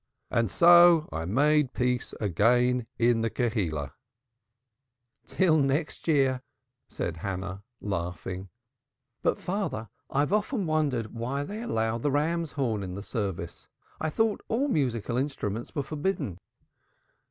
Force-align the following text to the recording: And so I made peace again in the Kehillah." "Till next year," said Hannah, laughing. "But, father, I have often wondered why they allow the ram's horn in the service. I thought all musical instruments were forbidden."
And 0.31 0.49
so 0.49 1.07
I 1.11 1.25
made 1.25 1.73
peace 1.75 2.15
again 2.19 2.87
in 2.97 3.21
the 3.21 3.29
Kehillah." 3.29 3.91
"Till 5.27 5.57
next 5.59 6.07
year," 6.07 6.41
said 6.89 7.17
Hannah, 7.17 7.61
laughing. 7.79 8.49
"But, 9.21 9.37
father, 9.39 9.89
I 10.09 10.21
have 10.21 10.33
often 10.33 10.65
wondered 10.65 11.13
why 11.13 11.43
they 11.43 11.61
allow 11.61 11.99
the 11.99 12.09
ram's 12.09 12.53
horn 12.53 12.81
in 12.81 12.95
the 12.95 13.03
service. 13.03 13.67
I 13.99 14.09
thought 14.09 14.41
all 14.47 14.69
musical 14.69 15.17
instruments 15.17 15.75
were 15.75 15.83
forbidden." 15.83 16.39